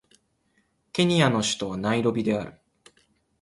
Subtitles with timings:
[0.93, 2.59] ケニアの首都はナイロビである